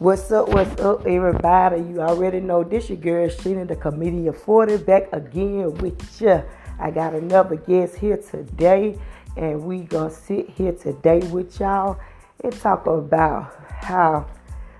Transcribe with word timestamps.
What's 0.00 0.32
up, 0.32 0.48
what's 0.48 0.80
up, 0.80 1.04
everybody? 1.06 1.82
You 1.82 2.00
already 2.00 2.40
know 2.40 2.64
this 2.64 2.88
your 2.88 2.96
girl 2.96 3.28
Sheena, 3.28 3.68
the 3.68 3.76
comedian 3.76 4.32
40, 4.32 4.78
back 4.78 5.12
again 5.12 5.74
with 5.74 6.18
ya. 6.18 6.40
I 6.78 6.90
got 6.90 7.12
another 7.12 7.56
guest 7.56 7.96
here 7.96 8.16
today, 8.16 8.98
and 9.36 9.62
we 9.62 9.80
gonna 9.80 10.08
sit 10.08 10.48
here 10.48 10.72
today 10.72 11.18
with 11.28 11.60
y'all 11.60 12.00
and 12.42 12.50
talk 12.50 12.86
about 12.86 13.54
how 13.68 14.26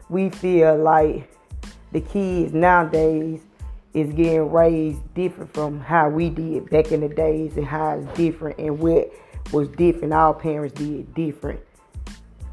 we 0.08 0.30
feel 0.30 0.78
like 0.78 1.30
the 1.92 2.00
kids 2.00 2.54
nowadays 2.54 3.42
is 3.92 4.10
getting 4.14 4.50
raised 4.50 5.02
different 5.12 5.52
from 5.52 5.80
how 5.80 6.08
we 6.08 6.30
did 6.30 6.70
back 6.70 6.92
in 6.92 7.00
the 7.00 7.08
days 7.10 7.58
and 7.58 7.66
how 7.66 7.98
it's 7.98 8.16
different 8.16 8.58
and 8.58 8.78
what 8.78 9.12
was 9.52 9.68
different. 9.68 10.14
Our 10.14 10.32
parents 10.32 10.80
did 10.80 11.12
different. 11.12 11.60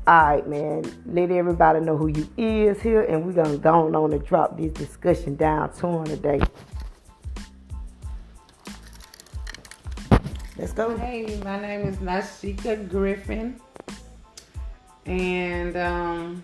Alright, 0.07 0.47
man. 0.47 0.85
Let 1.05 1.31
everybody 1.31 1.81
know 1.81 1.97
who 1.97 2.07
you 2.07 2.29
is 2.37 2.81
here, 2.81 3.01
and 3.01 3.25
we're 3.25 3.33
gonna 3.33 3.57
go 3.57 3.93
on 3.93 4.13
and 4.13 4.25
drop 4.25 4.57
this 4.57 4.71
discussion 4.71 5.35
down 5.35 5.73
to 5.73 5.81
them 5.81 6.05
today. 6.05 6.39
Let's 10.57 10.71
go. 10.71 10.95
Hey, 10.97 11.37
my 11.43 11.59
name 11.59 11.81
is 11.81 11.97
Nashika 11.97 12.89
Griffin, 12.89 13.59
and 15.05 15.75
um, 15.75 16.43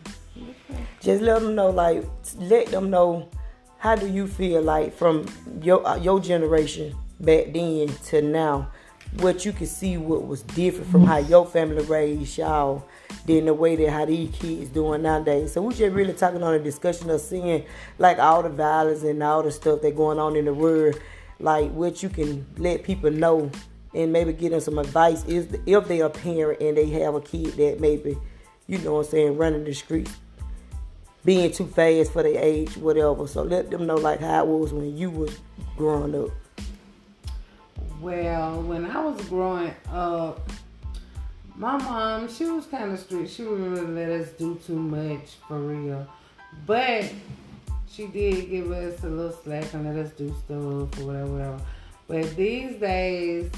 Just 0.99 1.21
let 1.21 1.41
them 1.41 1.55
know, 1.55 1.69
like, 1.69 2.03
let 2.37 2.67
them 2.67 2.89
know 2.89 3.29
how 3.77 3.95
do 3.95 4.07
you 4.07 4.27
feel 4.27 4.61
like 4.61 4.93
from 4.95 5.25
your 5.61 5.85
uh, 5.85 5.97
your 5.97 6.19
generation 6.19 6.95
back 7.19 7.53
then 7.53 7.87
to 8.05 8.21
now, 8.21 8.71
what 9.17 9.45
you 9.45 9.51
can 9.51 9.67
see 9.67 9.97
what 9.97 10.25
was 10.27 10.41
different 10.41 10.89
from 10.91 11.05
how 11.05 11.17
your 11.17 11.45
family 11.45 11.83
raised 11.85 12.37
y'all 12.37 12.85
than 13.25 13.45
the 13.45 13.53
way 13.53 13.75
that 13.75 13.91
how 13.91 14.05
these 14.05 14.33
kids 14.35 14.69
doing 14.69 15.03
nowadays. 15.03 15.53
So 15.53 15.61
we 15.61 15.73
just 15.73 15.93
really 15.93 16.13
talking 16.13 16.41
on 16.43 16.53
a 16.53 16.59
discussion 16.59 17.09
of 17.09 17.21
seeing 17.21 17.65
like 17.99 18.19
all 18.19 18.43
the 18.43 18.49
violence 18.49 19.03
and 19.03 19.21
all 19.21 19.43
the 19.43 19.51
stuff 19.51 19.81
that 19.81 19.95
going 19.95 20.19
on 20.19 20.35
in 20.35 20.45
the 20.45 20.53
world, 20.53 20.99
like 21.39 21.71
what 21.71 22.01
you 22.01 22.09
can 22.09 22.45
let 22.57 22.83
people 22.83 23.11
know 23.11 23.51
and 23.93 24.11
maybe 24.11 24.33
give 24.33 24.51
them 24.51 24.59
some 24.59 24.79
advice 24.79 25.23
is 25.25 25.47
if 25.65 25.87
they 25.87 26.01
are 26.01 26.07
a 26.07 26.09
parent 26.09 26.61
and 26.61 26.75
they 26.75 26.89
have 26.89 27.13
a 27.13 27.21
kid 27.21 27.53
that 27.53 27.79
maybe, 27.79 28.17
you 28.67 28.79
know 28.79 28.93
what 28.93 29.05
I'm 29.05 29.11
saying, 29.11 29.37
running 29.37 29.63
the 29.63 29.73
streets, 29.73 30.15
being 31.23 31.51
too 31.51 31.67
fast 31.67 32.11
for 32.11 32.23
their 32.23 32.43
age, 32.43 32.75
whatever. 32.77 33.27
So 33.27 33.43
let 33.43 33.69
them 33.69 33.85
know 33.85 33.95
like 33.95 34.19
how 34.19 34.43
it 34.43 34.47
was 34.47 34.73
when 34.73 34.97
you 34.97 35.11
was 35.11 35.39
growing 35.77 36.15
up. 36.15 36.31
Well, 38.03 38.61
when 38.61 38.85
I 38.85 38.99
was 38.99 39.23
growing 39.29 39.73
up, 39.89 40.51
my 41.55 41.77
mom 41.77 42.27
she 42.27 42.43
was 42.45 42.65
kind 42.65 42.91
of 42.91 42.99
strict. 42.99 43.29
She 43.31 43.43
wouldn't 43.43 43.77
really 43.77 43.93
let 43.93 44.09
us 44.09 44.29
do 44.31 44.59
too 44.67 44.77
much 44.77 45.35
for 45.47 45.57
real, 45.57 46.05
but 46.65 47.09
she 47.89 48.07
did 48.07 48.49
give 48.49 48.71
us 48.71 49.01
a 49.03 49.07
little 49.07 49.31
slack 49.31 49.73
and 49.73 49.85
let 49.85 50.05
us 50.05 50.11
do 50.13 50.35
stuff 50.43 50.99
or 50.99 51.05
whatever, 51.05 51.27
whatever. 51.27 51.61
But 52.07 52.35
these 52.35 52.75
days, 52.77 53.49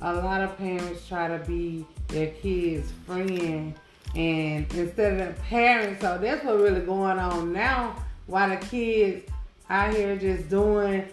a 0.00 0.14
lot 0.14 0.42
of 0.42 0.56
parents 0.56 1.08
try 1.08 1.26
to 1.26 1.44
be 1.44 1.84
their 2.06 2.28
kids' 2.28 2.92
friend, 3.04 3.74
and 4.14 4.72
instead 4.74 5.12
of 5.12 5.18
their 5.18 5.36
parents, 5.48 6.02
so 6.02 6.18
that's 6.18 6.44
what 6.44 6.60
really 6.60 6.82
going 6.82 7.18
on 7.18 7.52
now. 7.52 7.96
Why 8.26 8.54
the 8.54 8.64
kids 8.64 9.28
out 9.68 9.92
here 9.92 10.16
just 10.16 10.48
doing 10.48 11.08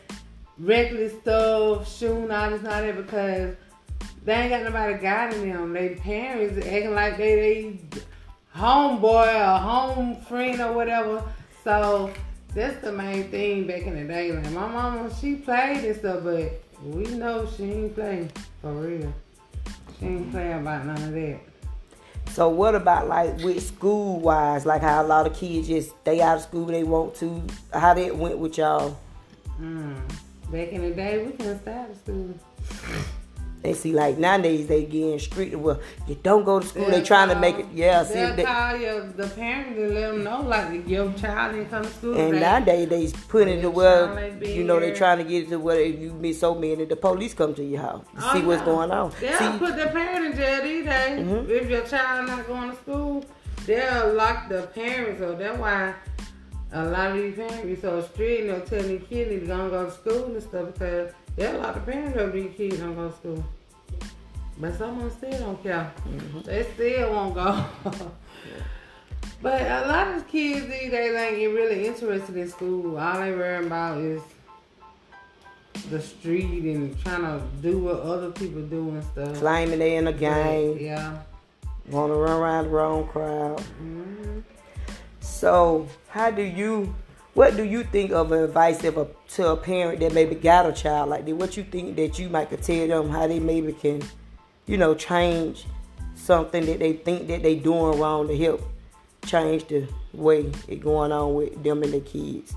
reckless 0.58 1.14
stuff, 1.22 1.94
shooting 1.94 2.32
all 2.32 2.50
this, 2.50 2.62
not 2.62 2.82
that 2.82 2.96
because 2.96 3.56
they 4.24 4.34
ain't 4.34 4.50
got 4.50 4.64
nobody 4.64 5.02
guiding 5.02 5.52
them. 5.52 5.74
They 5.74 5.90
parents 5.96 6.58
acting 6.66 6.96
like 6.96 7.18
they 7.18 7.36
they 7.36 8.00
homeboy 8.56 9.36
or 9.36 9.60
home 9.60 10.22
friend 10.22 10.62
or 10.62 10.74
whatever. 10.74 11.24
So 11.64 12.12
that's 12.54 12.82
the 12.82 12.92
main 12.92 13.30
thing 13.30 13.68
back 13.68 13.84
in 13.84 13.96
the 13.96 14.12
day. 14.12 14.32
Like 14.32 14.52
my 14.52 14.68
mama, 14.68 15.12
she 15.20 15.36
played 15.36 15.84
and 15.84 15.98
stuff, 15.98 16.24
but 16.24 16.62
we 16.84 17.04
know 17.16 17.48
she 17.56 17.64
ain't 17.64 17.96
playing 17.96 18.32
for 18.62 18.74
real. 18.74 19.14
She 20.00 20.06
ain't 20.06 20.32
playing 20.32 20.60
about 20.60 20.86
none 20.86 21.02
of 21.02 21.12
that. 21.12 21.40
So 22.32 22.50
what 22.50 22.76
about 22.76 23.08
like 23.08 23.38
with 23.38 23.66
school 23.66 24.20
wise, 24.20 24.66
like 24.66 24.82
how 24.82 25.02
a 25.02 25.06
lot 25.06 25.28
of 25.28 25.36
kids 25.36 25.68
just 25.68 25.92
stay 26.02 26.22
out 26.22 26.38
of 26.38 26.44
school 26.44 26.66
they 26.66 26.84
want 26.84 27.16
to? 27.16 27.44
How 27.72 27.94
that 27.94 28.16
went 28.16 28.38
with 28.40 28.58
y'all? 28.58 28.98
Mm. 29.62 29.96
Back 30.52 30.70
in 30.70 30.82
the 30.82 30.92
day, 30.92 31.26
we 31.26 31.32
couldn't 31.32 31.62
stop 31.62 31.90
of 31.90 31.98
school. 31.98 32.34
They 33.64 33.74
see 33.74 33.94
like 33.94 34.20
nowadays 34.20 34.68
they 34.68 34.86
getting 34.86 35.18
strict. 35.18 35.56
Well, 35.56 35.80
you 36.08 36.14
don't 36.22 36.46
go 36.46 36.60
to 36.60 36.68
school. 36.68 36.86
They 36.86 37.02
trying 37.02 37.30
to 37.30 37.36
make 37.36 37.58
it. 37.58 37.66
Yeah, 37.74 38.04
see. 38.04 38.14
They, 38.14 38.44
call 38.44 38.78
your, 38.78 39.08
the 39.08 39.28
parent 39.30 39.76
and 39.76 39.92
let 39.96 40.12
them 40.12 40.24
know 40.24 40.42
like 40.42 40.88
your 40.88 41.12
child 41.14 41.56
didn't 41.56 41.72
come 41.72 41.84
to 41.84 41.90
school. 41.90 42.14
and 42.16 42.34
today. 42.34 42.40
nowadays 42.42 42.90
they 42.90 43.20
putting 43.28 43.58
it 43.58 43.62
to 43.64 43.72
where 43.72 44.30
you 44.44 44.64
know 44.64 44.80
they 44.80 44.92
trying 44.94 45.18
to 45.18 45.24
get 45.24 45.46
it 45.46 45.50
to 45.50 45.58
where 45.58 45.80
if 45.80 46.00
you 46.00 46.14
miss 46.14 46.40
so 46.40 46.54
many, 46.54 46.86
the 46.86 46.96
police 46.96 47.34
come 47.34 47.56
to 47.56 47.64
your 47.64 47.82
house 47.82 48.06
to 48.16 48.22
Oh, 48.30 48.34
see 48.34 48.44
what's 48.46 48.62
going 48.62 48.92
on. 48.92 49.12
They'll 49.20 49.38
See, 49.40 49.58
put 49.58 49.76
the 49.78 49.88
parent 49.88 50.26
in 50.28 50.36
jail 50.38 50.62
these 50.62 50.86
days. 50.86 51.20
Mhm. 51.26 51.50
If 51.50 51.68
your 51.68 51.82
child 51.88 52.28
not 52.28 52.46
going 52.46 52.70
to 52.70 52.78
school, 52.78 53.26
they'll 53.66 54.14
lock 54.14 54.48
the 54.48 54.68
parents 54.76 55.24
up. 55.24 55.40
That's 55.40 55.58
why 55.58 55.96
a 56.72 56.86
lot 56.86 57.12
of 57.12 57.18
these 57.18 57.36
parents 57.36 57.64
be 57.66 57.76
so 57.76 58.02
strict 58.02 58.42
and 58.42 58.50
they'll 58.50 58.62
tell 58.62 58.82
their 58.84 59.00
kids 59.00 59.30
they 59.30 59.48
gonna 59.48 59.70
go 59.70 59.86
to 59.86 59.92
school 59.92 60.26
and 60.26 60.44
stuff 60.44 60.74
because 60.74 61.12
are 61.40 61.46
a 61.56 61.58
lot 61.58 61.78
of 61.78 61.86
parents 61.86 62.18
up 62.18 62.34
these 62.34 62.52
kids 62.56 62.78
don't 62.80 62.96
go 62.96 63.10
to 63.10 63.16
school. 63.16 63.46
But 64.58 64.76
some 64.78 65.00
of 65.02 65.20
them 65.20 65.32
still 65.32 65.46
don't 65.48 65.64
care. 65.64 65.92
Mm-hmm. 66.08 66.42
They 66.42 66.64
still 66.74 67.12
won't 67.12 67.36
go. 67.36 67.66
But 69.42 69.62
a 69.62 69.88
lot 69.88 70.08
of 70.16 70.28
kids 70.28 70.66
these 70.68 70.90
days 70.90 71.14
ain't 71.14 71.38
get 71.38 71.46
really 71.48 71.86
interested 71.86 72.36
in 72.36 72.50
school. 72.50 72.98
All 72.98 73.20
they 73.20 73.32
worrying 73.32 73.68
about 73.68 74.00
is 74.00 74.22
the 75.92 76.02
street 76.02 76.64
and 76.64 76.98
trying 77.04 77.22
to 77.22 77.42
do 77.62 77.78
what 77.80 78.00
other 78.00 78.32
people 78.32 78.62
do 78.64 78.90
and 78.90 79.04
stuff. 79.04 79.36
claiming 79.38 79.78
they 79.80 79.98
in 79.98 80.08
a 80.08 80.14
gang, 80.14 80.80
Yeah. 80.80 81.20
want 81.90 82.12
to 82.12 82.16
run 82.18 82.42
around 82.42 82.64
the 82.66 82.70
wrong 82.72 83.08
crowd. 83.08 83.60
hmm 83.60 84.25
So, 85.46 85.88
how 86.10 86.32
do 86.32 86.42
you, 86.42 86.96
what 87.36 87.56
do 87.56 87.64
you 87.64 87.84
think 87.84 88.12
of 88.12 88.32
advice 88.32 88.84
of 88.84 88.98
a, 88.98 89.08
to 89.36 89.50
a 89.50 89.56
parent 89.56 90.00
that 90.00 90.12
maybe 90.12 90.34
got 90.34 90.66
a 90.66 90.74
child 90.74 91.12
like 91.12 91.24
that? 91.28 91.36
What 91.36 91.56
you 91.56 91.64
think 91.64 91.96
that 91.98 92.18
you 92.18 92.30
might 92.30 92.50
could 92.50 92.64
tell 92.64 92.88
them 92.88 93.12
how 93.12 93.28
they 93.28 93.40
maybe 93.40 93.72
can, 93.74 94.02
you 94.66 94.78
know, 94.78 94.96
change 94.96 95.68
something 96.16 96.66
that 96.66 96.80
they 96.80 96.94
think 96.94 97.28
that 97.28 97.44
they 97.44 97.58
doing 97.58 98.00
wrong 98.00 98.28
to 98.28 98.36
help 98.36 98.60
change 99.28 99.68
the 99.68 99.88
way 100.14 100.52
it 100.68 100.82
going 100.82 101.12
on 101.12 101.36
with 101.36 101.64
them 101.64 101.84
and 101.84 101.94
their 101.94 102.02
kids? 102.02 102.56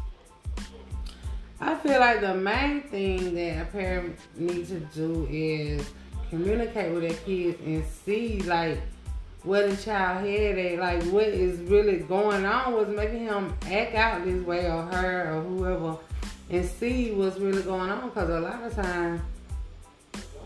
I 1.61 1.75
feel 1.75 2.01
like 2.01 2.23
the 2.23 2.33
main 2.33 2.85
thing 2.85 3.35
that 3.35 3.65
a 3.65 3.65
parent 3.67 4.19
needs 4.35 4.71
to 4.71 4.81
do 4.81 5.29
is 5.31 5.87
communicate 6.31 6.95
with 6.95 7.03
their 7.03 7.19
kids 7.27 7.59
and 7.67 7.85
see 7.85 8.41
like 8.45 8.81
what 9.43 9.65
a 9.65 9.77
child 9.77 10.27
had 10.27 10.59
at, 10.59 10.79
like 10.79 11.03
what 11.05 11.29
is 11.29 11.61
really 11.61 11.99
going 11.99 12.45
on, 12.45 12.73
what's 12.73 12.91
making 12.91 13.21
him 13.21 13.55
act 13.71 13.95
out 13.95 14.25
this 14.25 14.45
way 14.45 14.67
or 14.67 14.83
her 14.83 15.37
or 15.37 15.43
whoever, 15.43 15.97
and 16.51 16.65
see 16.65 17.13
what's 17.13 17.39
really 17.39 17.63
going 17.63 17.91
on. 17.91 18.09
Because 18.09 18.29
a 18.29 18.41
lot 18.41 18.63
of 18.63 18.75
times 18.75 19.21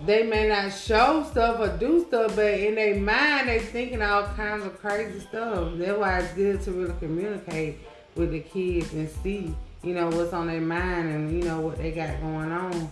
they 0.04 0.24
may 0.24 0.48
not 0.48 0.72
show 0.72 1.24
stuff 1.30 1.60
or 1.60 1.76
do 1.78 2.04
stuff, 2.06 2.36
but 2.36 2.54
in 2.54 2.74
their 2.74 2.96
mind 2.96 3.48
they 3.48 3.60
thinking 3.60 4.02
all 4.02 4.24
kinds 4.24 4.64
of 4.64 4.78
crazy 4.80 5.20
stuff. 5.20 5.72
That's 5.76 5.98
why 5.98 6.18
it's 6.20 6.32
good 6.34 6.60
to 6.62 6.72
really 6.72 6.94
communicate 6.98 7.78
with 8.14 8.32
the 8.32 8.40
kids 8.40 8.92
and 8.92 9.08
see, 9.22 9.54
you 9.82 9.94
know, 9.94 10.10
what's 10.10 10.32
on 10.32 10.48
their 10.48 10.60
mind 10.60 11.08
and 11.08 11.32
you 11.32 11.48
know 11.48 11.60
what 11.60 11.78
they 11.78 11.92
got 11.92 12.20
going 12.20 12.52
on. 12.52 12.90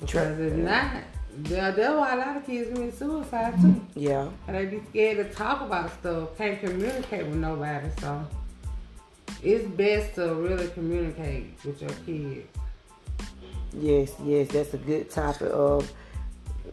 Because 0.00 0.38
if 0.38 0.54
not, 0.54 1.02
that's 1.42 1.78
why 1.78 2.14
a 2.14 2.16
lot 2.16 2.36
of 2.36 2.46
kids 2.46 2.72
commit 2.72 2.96
suicide 2.96 3.60
too. 3.60 3.80
Yeah. 3.94 4.28
And 4.46 4.56
they 4.56 4.66
be 4.66 4.82
scared 4.90 5.16
to 5.28 5.34
talk 5.34 5.60
about 5.62 5.92
stuff, 6.00 6.36
can't 6.38 6.60
communicate 6.60 7.26
with 7.26 7.36
nobody. 7.36 7.88
So 8.00 8.26
it's 9.42 9.66
best 9.68 10.14
to 10.16 10.34
really 10.34 10.68
communicate 10.68 11.54
with 11.64 11.80
your 11.80 11.90
kids. 12.06 12.46
Yes, 13.72 14.12
yes, 14.24 14.48
that's 14.48 14.72
a 14.74 14.78
good 14.78 15.10
topic 15.10 15.50
of 15.52 15.92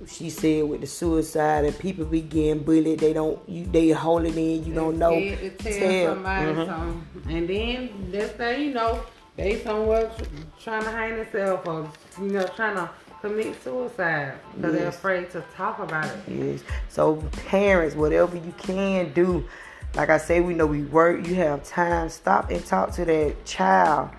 she 0.07 0.29
said 0.29 0.63
with 0.67 0.81
the 0.81 0.87
suicide 0.87 1.65
and 1.65 1.77
people 1.77 2.05
be 2.05 2.21
getting 2.21 2.63
bullied, 2.63 2.99
they 2.99 3.13
don't 3.13 3.39
you 3.47 3.65
they 3.65 3.89
hold 3.89 4.25
it 4.25 4.35
in, 4.35 4.63
you 4.65 4.73
don't 4.73 4.97
know. 4.97 5.11
To 5.19 5.49
tell, 5.51 5.73
Tell. 5.73 6.15
somebody 6.15 6.51
Mhm. 6.51 6.65
something. 6.65 7.35
And 7.35 7.47
then 7.47 7.89
that's 8.11 8.31
thing, 8.33 8.61
you 8.61 8.73
know, 8.73 8.99
they 9.35 9.59
somewhere 9.59 10.09
tr- 10.17 10.23
trying 10.63 10.83
to 10.83 10.91
hang 10.91 11.17
themselves 11.17 11.67
or 11.67 11.89
you 12.19 12.31
know 12.31 12.45
trying 12.55 12.75
to 12.75 12.89
commit 13.21 13.61
suicide 13.63 14.33
because 14.55 14.73
they're 14.73 14.87
afraid 14.87 15.29
to 15.31 15.43
talk 15.55 15.79
about 15.79 16.05
it. 16.05 16.19
Yes. 16.27 16.63
So 16.89 17.17
parents, 17.47 17.95
whatever 17.95 18.35
you 18.35 18.53
can 18.57 19.13
do, 19.13 19.47
like 19.95 20.09
I 20.09 20.17
say, 20.17 20.39
we 20.41 20.53
know 20.53 20.65
we 20.65 20.83
work, 20.83 21.27
you 21.27 21.35
have 21.35 21.63
time, 21.63 22.09
stop 22.09 22.49
and 22.49 22.65
talk 22.65 22.91
to 22.93 23.05
that 23.05 23.45
child. 23.45 24.09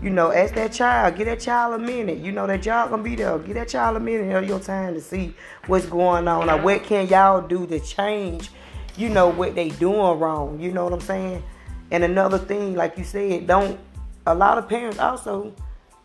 You 0.00 0.10
know, 0.10 0.32
ask 0.32 0.54
that 0.54 0.72
child, 0.72 1.16
get 1.16 1.26
that 1.26 1.40
child 1.40 1.74
a 1.74 1.78
minute. 1.78 2.18
You 2.18 2.32
know 2.32 2.46
that 2.46 2.64
y'all 2.64 2.88
gonna 2.88 3.02
be 3.02 3.14
there. 3.14 3.38
Get 3.38 3.54
that 3.54 3.68
child 3.68 3.96
a 3.96 4.00
minute 4.00 4.34
of 4.34 4.48
your 4.48 4.58
time 4.58 4.94
to 4.94 5.00
see 5.00 5.34
what's 5.66 5.86
going 5.86 6.26
on. 6.26 6.50
Or 6.50 6.60
what 6.60 6.82
can 6.82 7.06
y'all 7.08 7.46
do 7.46 7.66
to 7.66 7.78
change, 7.78 8.50
you 8.96 9.08
know, 9.08 9.28
what 9.28 9.54
they 9.54 9.68
doing 9.68 10.18
wrong. 10.18 10.58
You 10.58 10.72
know 10.72 10.84
what 10.84 10.92
I'm 10.92 11.00
saying? 11.00 11.42
And 11.90 12.02
another 12.04 12.38
thing, 12.38 12.74
like 12.74 12.98
you 12.98 13.04
said, 13.04 13.46
don't 13.46 13.78
a 14.26 14.34
lot 14.34 14.58
of 14.58 14.68
parents 14.68 14.98
also 14.98 15.52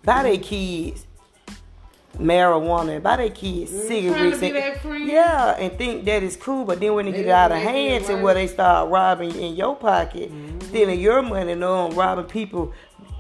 buy 0.04 0.24
their 0.24 0.38
kids 0.38 1.07
marijuana, 2.20 3.02
buy 3.02 3.18
their 3.18 3.30
kids 3.30 3.72
Mm, 3.72 3.88
cigarettes. 3.88 4.18
trying 4.18 4.32
to 4.32 4.40
be 4.40 4.90
and- 5.02 5.10
yeah, 5.10 5.56
and 5.58 5.78
think 5.78 6.06
that 6.06 6.24
is 6.24 6.36
cool, 6.36 6.66
but 6.66 6.80
then 6.80 6.94
when 6.94 7.06
they 7.06 7.12
They 7.12 7.24
get 7.24 7.30
out 7.30 7.52
of 7.52 7.58
hand 7.58 8.06
to 8.06 8.16
where 8.18 8.34
they 8.34 8.48
start 8.48 8.90
robbing 8.90 9.36
in 9.36 9.56
your 9.56 9.76
pocket, 9.76 10.32
Mm-hmm. 10.32 10.60
stealing 10.62 11.00
your 11.00 11.22
money, 11.22 11.52
and 11.54 11.64
um, 11.64 11.92
robbing 11.92 12.26
people 12.26 12.74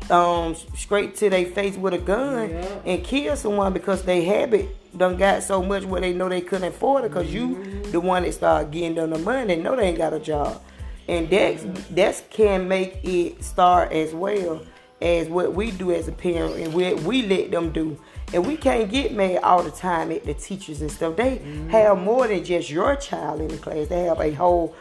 um 0.09 0.55
straight 0.75 1.15
to 1.15 1.29
their 1.29 1.45
face 1.45 1.75
with 1.75 1.93
a 1.93 1.97
gun 1.97 2.49
Yeah. 2.49 2.65
and 2.85 3.03
kill 3.03 3.35
someone 3.35 3.73
because 3.73 4.03
they 4.03 4.23
habit 4.23 4.69
done 4.97 5.17
got 5.17 5.43
so 5.43 5.61
much 5.61 5.83
where 5.83 5.99
they 5.99 6.13
know 6.13 6.29
they 6.29 6.39
couldn't 6.39 6.69
afford 6.69 7.03
it 7.03 7.09
because 7.09 7.33
you 7.33 7.47
Mm-hmm. 7.47 7.91
the 7.91 7.99
one 7.99 8.23
that 8.23 8.31
start 8.33 8.71
getting 8.71 8.95
them 8.95 9.09
the 9.09 9.17
money 9.17 9.47
they 9.55 9.61
know 9.61 9.75
they 9.75 9.83
ain't 9.89 9.97
got 9.97 10.13
a 10.13 10.19
job 10.19 10.61
and 11.09 11.29
that's 11.29 11.65
that's 11.91 12.23
can 12.29 12.69
make 12.69 12.99
it 13.03 13.43
start 13.43 13.91
as 13.91 14.13
well 14.13 14.61
as 15.01 15.27
what 15.27 15.53
we 15.53 15.71
do 15.71 15.91
as 15.91 16.07
a 16.07 16.11
parent 16.11 16.55
and 16.55 16.73
we 16.73 16.93
we 16.93 17.21
let 17.23 17.51
them 17.51 17.71
do. 17.71 17.99
And 18.33 18.45
we 18.45 18.57
can't 18.57 18.89
get 18.89 19.13
mad 19.13 19.41
all 19.43 19.63
the 19.63 19.71
time 19.71 20.11
at 20.11 20.25
the 20.25 20.33
teachers 20.33 20.81
and 20.81 20.91
stuff. 20.91 21.15
They 21.15 21.37
mm-hmm. 21.37 21.69
have 21.69 21.97
more 21.97 22.27
than 22.27 22.43
just 22.43 22.69
your 22.69 22.95
child 22.95 23.41
in 23.41 23.47
the 23.47 23.57
class. 23.57 23.87
They 23.87 24.03
have 24.03 24.19
a 24.19 24.33
whole 24.33 24.75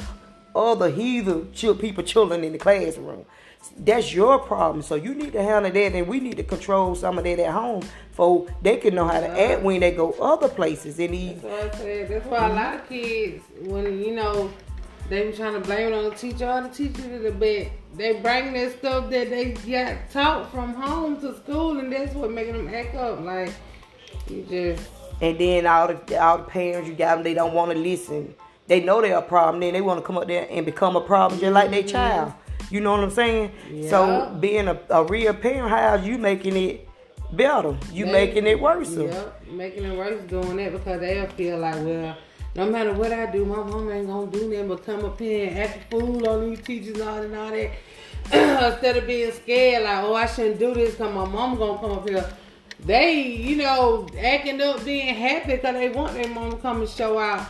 other 0.55 0.91
heathen 0.91 1.53
chil- 1.53 1.77
people 1.77 2.03
children 2.03 2.43
in 2.43 2.53
the 2.53 2.59
classroom. 2.59 3.25
That's 3.79 4.13
your 4.13 4.39
problem. 4.39 4.83
So 4.83 4.95
you 4.95 5.15
need 5.15 5.33
to 5.33 5.43
handle 5.43 5.71
that 5.71 5.95
and 5.95 6.09
we 6.09 6.21
need 6.21 6.37
to 6.39 6.45
control 6.45 6.95
some 6.95 7.19
of 7.19 7.25
that 7.25 7.39
at 7.39 7.53
home. 7.53 7.83
So 8.17 8.49
they 8.63 8.79
can 8.79 8.95
know 8.95 9.07
how 9.07 9.21
to 9.21 9.29
act 9.29 9.63
when 9.63 9.81
they 9.81 9.93
go 9.93 10.13
other 10.13 10.49
places 10.49 10.99
and 10.99 11.13
these 11.13 11.41
That's 11.43 11.45
what 11.45 11.75
I 11.75 11.79
said. 11.79 12.09
That's 12.09 12.27
why 12.27 12.49
a 12.49 12.55
lot 12.55 12.75
of 12.77 12.89
kids, 12.89 13.45
when 13.61 14.01
you 14.01 14.15
know, 14.15 14.51
they 15.09 15.31
be 15.31 15.37
trying 15.37 15.55
to 15.55 15.61
blame 15.61 15.93
it 15.93 15.95
on 15.95 16.05
the 16.05 16.17
teacher. 16.17 16.47
All 16.47 16.63
the 16.63 16.69
teachers 16.69 17.25
a 17.25 17.31
bit. 17.31 17.73
They 17.95 18.21
bring 18.21 18.53
that 18.53 18.79
stuff 18.79 19.11
that 19.11 19.31
they 19.31 19.53
got 19.53 20.11
taught 20.11 20.51
from 20.51 20.75
home 20.75 21.21
to 21.21 21.37
school, 21.37 21.79
and 21.79 21.93
that's 21.93 22.15
what 22.15 22.31
making 22.31 22.55
them 22.55 22.75
act 22.75 22.95
up. 22.95 23.21
Like 23.21 23.53
you 24.29 24.45
just 24.49 24.89
And 25.21 25.39
then 25.39 25.67
all 25.67 25.89
the 25.89 26.23
all 26.23 26.39
the 26.39 26.45
parents 26.45 26.89
you 26.89 26.95
got 26.95 27.17
them, 27.17 27.25
they 27.25 27.35
don't 27.35 27.55
want 27.55 27.73
to 27.73 27.79
listen. 27.79 28.35
They 28.67 28.83
know 28.83 29.01
they're 29.01 29.17
a 29.17 29.23
problem. 29.23 29.61
Then 29.61 29.75
they 29.75 29.81
want 29.81 30.01
to 30.01 30.07
come 30.07 30.19
up 30.19 30.27
there 30.27 30.47
and 30.51 30.67
become 30.67 30.97
a 30.97 31.01
problem 31.01 31.41
just 31.41 31.53
like 31.53 31.71
their 31.71 31.81
mm-hmm. 31.81 31.89
child. 31.89 32.33
You 32.71 32.81
know 32.81 32.93
what 32.93 33.05
I'm 33.05 33.11
saying? 33.11 33.53
Yeah. 33.71 33.91
So 33.91 34.37
being 34.41 34.67
a, 34.67 34.81
a 34.91 35.05
real 35.05 35.33
parent, 35.35 35.71
how 35.71 35.95
you 35.95 36.19
making 36.19 36.57
it 36.57 36.89
better? 37.33 37.77
You 37.93 38.07
They- 38.07 38.13
making 38.13 38.47
it 38.47 38.61
worse. 38.61 38.91
Yep, 38.91 39.47
making 39.53 39.85
it 39.85 39.97
worse 39.97 40.21
doing 40.25 40.57
that 40.57 40.73
because 40.73 41.01
they'll 41.01 41.29
feel 41.29 41.59
like, 41.59 41.77
well, 41.77 42.17
no 42.57 42.71
matter 42.71 42.95
what 42.95 43.13
I 43.13 43.27
do, 43.31 43.45
my 43.45 43.63
mom 43.63 43.91
ain't 43.91 44.07
gonna 44.07 44.31
do 44.31 44.49
nothing 44.49 44.69
but 44.69 44.87
come 44.87 45.05
up 45.05 45.21
here 45.21 45.49
and 45.49 45.59
act 45.59 45.77
a 45.77 45.91
fool 45.91 46.27
on 46.27 46.49
these 46.49 46.63
teachers 46.63 46.99
and 46.99 47.03
all, 47.03 47.19
and 47.19 47.37
all 47.37 47.51
that. 47.51 47.71
Instead 48.73 48.97
of 48.97 49.07
being 49.07 49.31
scared, 49.31 49.85
like, 49.85 50.05
oh, 50.05 50.15
I 50.15 50.27
shouldn't 50.27 50.59
do 50.59 50.73
this 50.73 50.93
because 50.93 51.15
my 51.15 51.27
mom 51.27 51.59
gonna 51.59 51.79
come 51.79 51.93
up 51.93 52.09
here. 52.09 52.27
They, 52.81 53.21
you 53.21 53.57
know, 53.57 54.09
acting 54.19 54.61
up, 54.63 54.85
being 54.85 55.15
happy 55.15 55.57
because 55.57 55.75
they 55.75 55.91
want 55.91 56.15
their 56.15 56.29
mom 56.29 56.53
to 56.53 56.57
come 56.57 56.81
and 56.81 56.89
show 56.89 57.19
out. 57.19 57.47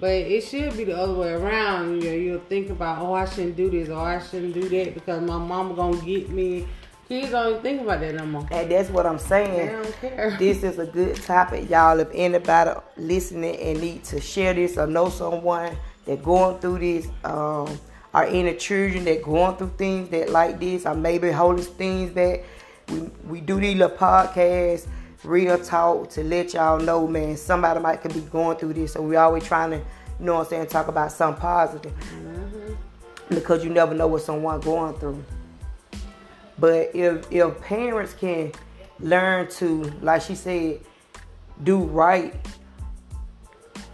But 0.00 0.10
it 0.10 0.42
should 0.44 0.76
be 0.76 0.84
the 0.84 0.96
other 0.96 1.14
way 1.14 1.32
around. 1.32 2.02
You 2.02 2.10
know, 2.10 2.16
you'll 2.16 2.40
think 2.40 2.70
about, 2.70 2.98
oh, 3.02 3.14
I 3.14 3.26
shouldn't 3.26 3.56
do 3.56 3.70
this 3.70 3.88
or 3.88 3.98
I 3.98 4.20
shouldn't 4.20 4.54
do 4.54 4.68
that 4.68 4.94
because 4.94 5.22
my 5.22 5.38
mama 5.38 5.74
gonna 5.74 6.00
get 6.02 6.30
me. 6.30 6.66
Kids 7.08 7.30
don't 7.30 7.48
even 7.50 7.62
think 7.62 7.82
about 7.82 8.00
that 8.00 8.14
no 8.16 8.26
more. 8.26 8.46
And 8.50 8.70
that's 8.70 8.90
what 8.90 9.06
I'm 9.06 9.16
They 9.16 9.22
saying. 9.22 9.66
don't 9.72 10.00
care. 10.00 10.36
This 10.38 10.62
is 10.62 10.78
a 10.78 10.84
good 10.84 11.16
topic, 11.16 11.70
y'all. 11.70 11.98
If 12.00 12.08
anybody 12.12 12.78
listening 12.98 13.56
and 13.56 13.80
need 13.80 14.04
to 14.04 14.20
share 14.20 14.52
this 14.52 14.76
or 14.76 14.86
know 14.86 15.08
someone 15.08 15.74
that 16.04 16.22
going 16.22 16.58
through 16.58 16.80
this, 16.80 17.08
um, 17.24 17.80
or 18.12 18.24
any 18.24 18.54
children 18.56 19.04
that 19.06 19.22
going 19.22 19.56
through 19.56 19.72
things 19.78 20.10
that 20.10 20.28
like 20.30 20.60
this, 20.60 20.84
or 20.84 20.94
maybe 20.94 21.30
holding 21.30 21.64
things 21.64 22.10
back, 22.10 22.44
we 22.90 23.00
we 23.26 23.40
do 23.40 23.58
these 23.58 23.76
little 23.76 23.96
podcasts, 23.96 24.86
real 25.24 25.58
talk 25.58 26.10
to 26.10 26.22
let 26.22 26.52
y'all 26.52 26.78
know, 26.78 27.06
man. 27.06 27.36
Somebody 27.38 27.80
might 27.80 28.02
could 28.02 28.12
be 28.12 28.20
going 28.20 28.58
through 28.58 28.74
this, 28.74 28.92
so 28.92 29.02
we 29.02 29.16
always 29.16 29.44
trying 29.44 29.70
to, 29.70 29.76
you 29.78 29.84
know 30.20 30.34
what 30.34 30.40
I'm 30.44 30.48
saying, 30.50 30.66
talk 30.66 30.88
about 30.88 31.10
something 31.12 31.40
positive 31.40 31.92
because 33.30 33.64
you 33.64 33.70
never 33.70 33.94
know 33.94 34.06
what 34.08 34.22
someone 34.22 34.60
going 34.60 34.94
through. 34.98 35.22
But 36.58 36.94
if 36.94 37.30
if 37.30 37.60
parents 37.60 38.14
can 38.14 38.52
learn 39.00 39.48
to, 39.52 39.84
like 40.02 40.22
she 40.22 40.34
said, 40.34 40.80
do 41.62 41.78
right, 41.78 42.34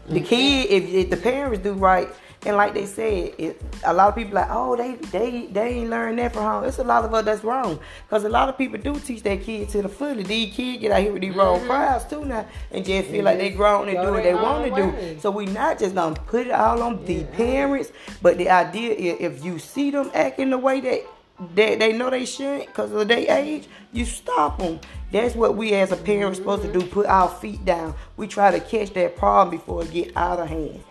the 0.08 0.20
kid, 0.20 0.70
if, 0.70 0.88
if 0.88 1.10
the 1.10 1.16
parents 1.16 1.62
do 1.62 1.72
right, 1.72 2.08
and 2.46 2.56
like 2.56 2.74
they 2.74 2.84
said, 2.84 3.32
it, 3.38 3.62
a 3.84 3.92
lot 3.94 4.08
of 4.08 4.14
people 4.14 4.34
like, 4.34 4.48
oh, 4.50 4.76
they 4.76 4.96
they 4.96 5.46
they 5.46 5.68
ain't 5.76 5.90
learned 5.90 6.18
that 6.18 6.34
from 6.34 6.42
home. 6.42 6.64
It's 6.64 6.78
a 6.78 6.84
lot 6.84 7.04
of 7.04 7.14
us 7.14 7.24
that's 7.24 7.42
wrong, 7.42 7.78
cause 8.10 8.24
a 8.24 8.28
lot 8.28 8.50
of 8.50 8.58
people 8.58 8.78
do 8.78 8.98
teach 9.00 9.22
their 9.22 9.38
kids 9.38 9.72
to 9.72 9.82
the 9.82 9.88
fully. 9.88 10.22
These 10.24 10.54
kids 10.54 10.80
get 10.82 10.92
out 10.92 11.00
here 11.00 11.12
with 11.12 11.22
these 11.22 11.34
wrong 11.34 11.64
crowds 11.66 12.04
too 12.04 12.24
now, 12.24 12.46
and 12.70 12.84
just 12.84 13.08
feel 13.08 13.24
like 13.24 13.38
they 13.38 13.50
grown 13.50 13.88
and 13.88 13.98
do 13.98 14.12
what 14.12 14.22
they 14.22 14.34
want 14.34 14.74
to 14.74 14.82
do. 14.82 15.20
So 15.20 15.30
we 15.30 15.46
not 15.46 15.78
just 15.78 15.94
gonna 15.94 16.14
put 16.14 16.46
it 16.46 16.52
all 16.52 16.82
on 16.82 17.04
the 17.06 17.24
parents, 17.24 17.92
but 18.20 18.36
the 18.36 18.50
idea 18.50 18.92
is 18.92 19.16
if 19.20 19.44
you 19.44 19.58
see 19.58 19.90
them 19.90 20.10
acting 20.12 20.50
the 20.50 20.58
way 20.58 20.80
that 20.80 21.06
that 21.54 21.78
they 21.78 21.92
know 21.92 22.10
they 22.10 22.24
shouldn't 22.24 22.66
because 22.66 22.92
of 22.92 23.08
their 23.08 23.30
age, 23.30 23.66
you 23.92 24.04
stop 24.04 24.58
them. 24.58 24.80
That's 25.10 25.34
what 25.34 25.56
we 25.56 25.74
as 25.74 25.92
a 25.92 25.96
parent 25.96 26.36
supposed 26.36 26.62
to 26.62 26.72
do. 26.72 26.84
Put 26.86 27.06
our 27.06 27.28
feet 27.28 27.64
down. 27.64 27.94
We 28.16 28.26
try 28.26 28.50
to 28.50 28.60
catch 28.60 28.92
that 28.94 29.16
problem 29.16 29.56
before 29.56 29.82
it 29.82 29.92
get 29.92 30.16
out 30.16 30.40
of 30.40 30.48
hand. 30.48 30.82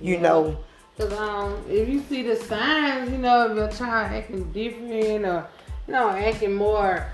You 0.00 0.18
know. 0.18 0.58
Cause 0.98 1.12
um, 1.14 1.64
if 1.68 1.88
you 1.88 2.02
see 2.08 2.22
the 2.22 2.36
signs, 2.36 3.10
you 3.10 3.18
know, 3.18 3.46
of 3.46 3.56
your 3.56 3.68
child 3.68 4.12
acting 4.12 4.52
different 4.52 5.24
or 5.24 5.48
you 5.86 5.92
know 5.94 6.10
acting 6.10 6.54
more 6.54 7.06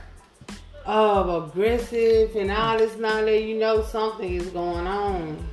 uh, 0.85 1.43
aggressive 1.47 2.35
and 2.35 2.51
all 2.51 2.79
this 2.79 2.95
all 2.95 3.25
that, 3.25 3.43
you 3.43 3.59
know 3.59 3.83
something 3.83 4.35
is 4.35 4.49
going 4.49 4.87
on. 4.87 5.49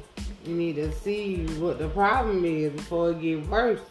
You 0.45 0.55
need 0.55 0.75
to 0.75 0.91
see 0.91 1.45
what 1.59 1.79
the 1.79 1.89
problem 1.89 2.43
is 2.45 2.71
before 2.71 3.11
it 3.11 3.21
get 3.21 3.47
worse. 3.47 3.81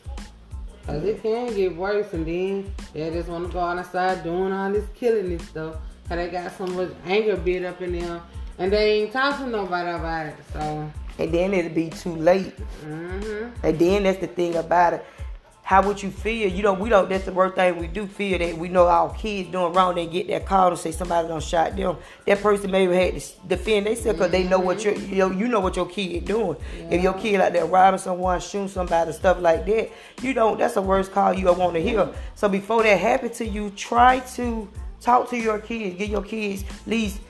Cause 0.86 1.02
it 1.02 1.22
can 1.22 1.54
get 1.54 1.74
worse, 1.76 2.12
and 2.12 2.26
then 2.26 2.72
they 2.92 3.10
just 3.10 3.28
want 3.28 3.46
to 3.46 3.52
go 3.52 3.58
outside 3.60 4.22
doing 4.22 4.52
all 4.52 4.70
this 4.70 4.84
killing 4.94 5.26
and 5.32 5.40
stuff. 5.42 5.76
Cause 6.08 6.16
they 6.18 6.28
got 6.28 6.52
so 6.58 6.66
much 6.66 6.90
anger 7.06 7.36
built 7.36 7.64
up 7.64 7.80
in 7.80 7.98
them, 7.98 8.20
and 8.58 8.70
they 8.72 9.02
ain't 9.02 9.12
talking 9.12 9.46
to 9.46 9.50
nobody 9.50 9.90
about 9.90 10.26
it. 10.26 10.36
So, 10.52 10.90
And 11.18 11.32
then 11.32 11.54
it'll 11.54 11.72
be 11.74 11.88
too 11.88 12.14
late. 12.16 12.52
hmm 12.82 13.46
And 13.62 13.78
then 13.78 14.02
that's 14.02 14.18
the 14.20 14.26
thing 14.26 14.56
about 14.56 14.94
it. 14.94 15.06
How 15.64 15.80
would 15.80 16.02
you 16.02 16.10
feel? 16.10 16.50
You 16.50 16.62
know, 16.62 16.74
we 16.74 16.90
don't. 16.90 17.08
That's 17.08 17.24
the 17.24 17.32
worst 17.32 17.54
thing 17.54 17.78
we 17.78 17.86
do. 17.86 18.06
Feel 18.06 18.38
that 18.38 18.58
we 18.58 18.68
know 18.68 18.86
our 18.86 19.14
kids 19.14 19.50
doing 19.50 19.72
wrong. 19.72 19.94
They 19.94 20.06
get 20.06 20.28
that 20.28 20.44
call 20.44 20.68
and 20.68 20.78
say 20.78 20.92
somebody 20.92 21.26
done 21.26 21.40
shot 21.40 21.74
them. 21.74 21.96
That 22.26 22.42
person 22.42 22.70
maybe 22.70 22.94
had 22.94 23.18
to 23.18 23.32
defend 23.48 23.86
themselves 23.86 24.18
because 24.18 24.30
they 24.30 24.44
know 24.44 24.58
what 24.58 24.76
mm-hmm. 24.76 25.00
your 25.00 25.08
you 25.08 25.16
know, 25.16 25.30
you 25.30 25.48
know 25.48 25.60
what 25.60 25.74
your 25.74 25.86
kid 25.86 26.26
doing. 26.26 26.58
If 26.90 27.02
your 27.02 27.14
kid 27.14 27.40
out 27.40 27.54
there 27.54 27.64
robbing 27.64 27.98
someone, 27.98 28.40
shooting 28.40 28.68
somebody, 28.68 29.12
stuff 29.12 29.40
like 29.40 29.64
that, 29.64 29.90
you 30.20 30.34
don't. 30.34 30.58
That's 30.58 30.74
the 30.74 30.82
worst 30.82 31.12
call 31.12 31.32
you 31.32 31.48
ever 31.48 31.58
want 31.58 31.72
to 31.72 31.80
hear. 31.80 32.10
So 32.34 32.46
before 32.50 32.82
that 32.82 33.00
happen 33.00 33.30
to 33.30 33.46
you, 33.46 33.70
try 33.70 34.20
to 34.34 34.68
talk 35.00 35.30
to 35.30 35.36
your 35.38 35.60
kids. 35.60 35.96
Get 35.96 36.10
your 36.10 36.22
kids 36.22 36.62
at 36.62 36.86
least 36.86 37.20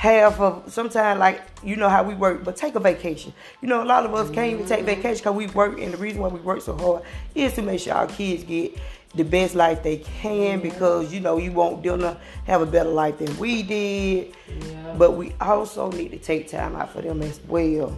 half 0.00 0.40
of 0.40 0.72
sometimes 0.72 1.20
like 1.20 1.42
you 1.62 1.76
know 1.76 1.86
how 1.90 2.02
we 2.02 2.14
work 2.14 2.42
but 2.42 2.56
take 2.56 2.74
a 2.74 2.80
vacation. 2.80 3.34
You 3.60 3.68
know 3.68 3.82
a 3.82 3.84
lot 3.84 4.06
of 4.06 4.14
us 4.14 4.30
can't 4.30 4.50
even 4.50 4.64
take 4.64 4.86
vacation 4.86 5.18
because 5.18 5.34
we 5.34 5.46
work 5.48 5.78
and 5.78 5.92
the 5.92 5.98
reason 5.98 6.22
why 6.22 6.28
we 6.28 6.40
work 6.40 6.62
so 6.62 6.74
hard 6.74 7.02
is 7.34 7.52
to 7.56 7.60
make 7.60 7.80
sure 7.80 7.92
our 7.92 8.06
kids 8.06 8.42
get 8.44 8.78
the 9.14 9.24
best 9.24 9.54
life 9.54 9.82
they 9.82 9.98
can 9.98 10.60
because 10.60 11.12
you 11.12 11.20
know 11.20 11.36
you 11.36 11.52
want 11.52 11.82
them 11.82 11.98
to 12.00 12.16
have 12.46 12.62
a 12.62 12.66
better 12.66 12.88
life 12.88 13.18
than 13.18 13.36
we 13.38 13.62
did. 13.62 14.34
Yeah. 14.48 14.94
but 14.96 15.18
we 15.18 15.34
also 15.38 15.90
need 15.90 16.12
to 16.12 16.18
take 16.18 16.48
time 16.48 16.76
out 16.76 16.90
for 16.94 17.02
them 17.02 17.20
as 17.20 17.38
well. 17.46 17.94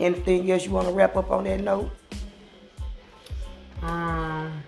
Anything 0.00 0.50
else 0.50 0.64
you 0.64 0.72
want 0.72 0.88
to 0.88 0.92
wrap 0.92 1.14
up 1.14 1.30
on 1.30 1.44
that 1.44 1.60
note? 1.60 1.92
Um, 3.82 4.64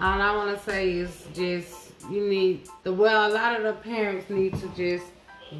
all 0.00 0.20
I 0.20 0.34
want 0.34 0.58
to 0.58 0.64
say 0.64 0.90
is 0.90 1.24
just 1.32 1.83
you 2.10 2.28
need 2.28 2.68
the 2.82 2.92
well. 2.92 3.30
A 3.30 3.32
lot 3.32 3.56
of 3.56 3.62
the 3.62 3.72
parents 3.82 4.30
need 4.30 4.54
to 4.54 4.68
just 4.76 5.06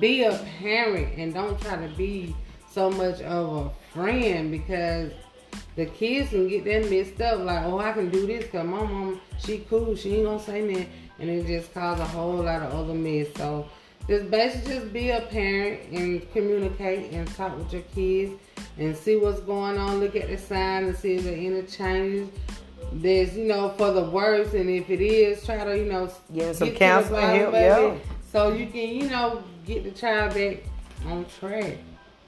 be 0.00 0.24
a 0.24 0.36
parent 0.58 1.18
and 1.18 1.32
don't 1.32 1.60
try 1.60 1.76
to 1.76 1.92
be 1.94 2.34
so 2.70 2.90
much 2.90 3.20
of 3.22 3.66
a 3.66 3.70
friend 3.92 4.50
because 4.50 5.12
the 5.76 5.86
kids 5.86 6.30
can 6.30 6.48
get 6.48 6.64
that 6.64 6.90
messed 6.90 7.20
up. 7.20 7.40
Like, 7.40 7.64
oh, 7.64 7.78
I 7.78 7.92
can 7.92 8.10
do 8.10 8.26
this 8.26 8.44
because 8.44 8.66
my 8.66 8.82
mom, 8.82 9.20
she 9.38 9.58
cool, 9.70 9.94
she 9.96 10.16
ain't 10.16 10.24
gonna 10.24 10.40
say 10.40 10.62
nothing, 10.62 10.90
and 11.18 11.30
it 11.30 11.46
just 11.46 11.72
cause 11.72 12.00
a 12.00 12.04
whole 12.04 12.36
lot 12.36 12.62
of 12.62 12.72
other 12.72 12.94
mess. 12.94 13.28
So. 13.36 13.68
Just 14.06 14.30
basically 14.30 14.74
just 14.74 14.92
be 14.92 15.10
a 15.10 15.22
parent 15.22 15.90
and 15.90 16.30
communicate 16.32 17.12
and 17.12 17.26
talk 17.34 17.56
with 17.56 17.72
your 17.72 17.82
kids 17.94 18.34
and 18.76 18.94
see 18.94 19.16
what's 19.16 19.40
going 19.40 19.78
on. 19.78 19.98
Look 19.98 20.14
at 20.14 20.28
the 20.28 20.36
signs 20.36 20.88
and 20.88 20.96
see 20.96 21.14
if 21.14 21.24
there 21.24 21.34
any 21.34 21.62
changes. 21.62 22.28
There's, 22.96 23.36
you 23.36 23.44
know, 23.44 23.70
for 23.70 23.90
the 23.90 24.04
worst, 24.04 24.54
and 24.54 24.70
if 24.70 24.88
it 24.88 25.00
is, 25.00 25.44
try 25.44 25.64
to, 25.64 25.76
you 25.76 25.86
know, 25.86 26.06
them 26.30 26.54
some 26.54 26.68
get 26.68 26.78
counseling 26.78 27.20
help, 27.22 27.52
yeah. 27.52 27.96
So 28.30 28.52
you 28.52 28.66
can, 28.66 28.88
you 28.88 29.10
know, 29.10 29.42
get 29.66 29.82
the 29.82 29.90
child 29.90 30.34
back 30.34 30.58
on 31.06 31.26
track. 31.40 31.78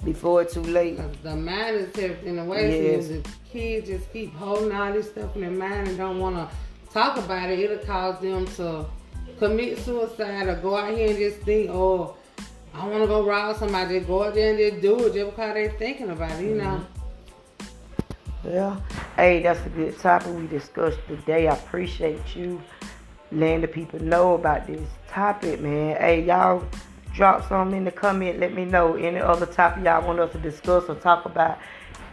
before 0.05 0.43
it's 0.43 0.55
too 0.55 0.63
late. 0.63 0.99
the 1.23 1.37
mind 1.37 1.77
is 1.77 1.97
everything 1.99 2.39
away. 2.39 2.93
Yes. 2.93 3.07
So 3.07 3.13
the 3.15 3.29
kids 3.51 3.89
just 3.89 4.13
keep 4.13 4.35
holding 4.35 4.73
all 4.73 4.93
this 4.93 5.09
stuff 5.09 5.35
in 5.37 5.43
their 5.43 5.51
mind 5.51 5.89
and 5.89 5.97
don't 5.97 6.19
want 6.19 6.37
to 6.37 6.49
talk 6.93 7.17
about 7.17 7.49
it, 7.49 7.61
it'll 7.61 7.79
cause 7.87 8.21
them 8.21 8.47
to 8.47 8.87
commit 9.39 9.79
suicide 9.79 10.49
or 10.49 10.57
go 10.57 10.77
out 10.77 10.97
here 10.97 11.11
and 11.11 11.19
just 11.19 11.39
think, 11.39 11.71
oh, 11.71 12.17
I 12.75 12.87
want 12.89 13.03
to 13.03 13.07
go 13.07 13.25
rob 13.25 13.57
somebody. 13.57 13.99
Just 13.99 14.09
go 14.09 14.25
out 14.25 14.35
there 14.35 14.51
and 14.51 14.59
just 14.59 14.83
do 14.83 15.07
it 15.07 15.15
just 15.15 15.31
because 15.31 15.55
they're 15.55 15.71
thinking 15.73 16.11
about 16.11 16.41
it, 16.41 16.45
you 16.45 16.57
know. 16.57 16.65
Mm-hmm. 16.65 16.96
Yeah. 18.49 18.79
Hey, 19.17 19.43
that's 19.43 19.65
a 19.67 19.69
good 19.71 19.99
topic 19.99 20.33
we 20.33 20.47
discussed 20.47 20.99
today. 21.09 21.49
I 21.49 21.55
appreciate 21.55 22.37
you 22.37 22.63
letting 23.33 23.63
the 23.63 23.69
people 23.69 24.01
know 24.01 24.35
about 24.35 24.69
this 24.69 24.89
topic, 25.09 25.61
man. 25.61 25.97
Hey, 25.97 26.23
y'all 26.23 26.65
drop 27.13 27.49
some 27.49 27.75
in 27.75 27.85
the 27.85 27.91
comment. 27.91 28.39
Let 28.39 28.55
me 28.55 28.65
know 28.65 28.95
any 28.95 29.19
other 29.19 29.47
topic 29.47 29.85
y'all 29.85 30.07
want 30.07 30.21
us 30.21 30.31
to 30.33 30.39
discuss 30.39 30.85
or 30.89 30.95
talk 30.95 31.25
about. 31.25 31.59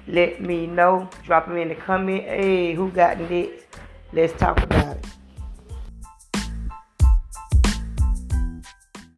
Let 0.08 0.42
me 0.42 0.66
know. 0.66 1.08
Drop 1.24 1.48
them 1.48 1.58
in 1.58 1.70
the 1.70 1.76
comment. 1.76 2.24
Hey, 2.24 2.74
who 2.74 2.90
got 2.90 3.20
next? 3.20 3.66
Let's 4.12 4.34
talk 4.34 4.62
about 4.64 4.98
it. 4.98 5.13